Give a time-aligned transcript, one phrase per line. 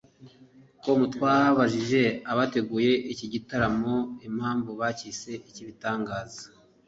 [0.83, 2.01] com twabajije
[2.31, 3.95] abateguye iki giterane
[4.27, 6.43] impamvu bacyise icy'ibitangaza